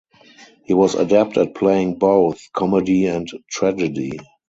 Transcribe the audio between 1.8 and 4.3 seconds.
both comedy and tragedy.